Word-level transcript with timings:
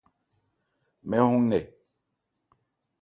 Mɛn 1.07 1.25
hɔn 1.29 1.41
nkɛ. 1.47 1.61